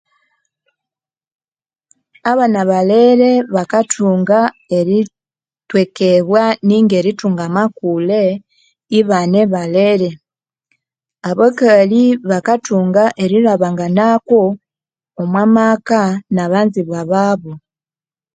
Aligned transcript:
Abana 2.31 2.61
balere 2.69 3.31
bakathunga 3.55 4.39
eritwekebwa 4.77 6.43
neko 6.67 6.93
erithunga 6.99 7.43
amakulhe 7.49 8.21
ibane 8.99 9.41
balhere 9.53 10.09
abakakalhi 11.29 12.03
bakathungu 12.29 13.05
erilhabanganako 13.23 14.41
omwamaka 15.21 16.01
naba 16.35 16.59
nzibwa 16.65 17.01
babu 17.11 17.51